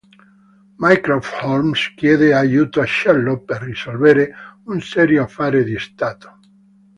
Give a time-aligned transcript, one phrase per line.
[0.81, 6.39] Mycroft Holmes chiede aiuto a Sherlock per risolvere un serio affare di stato.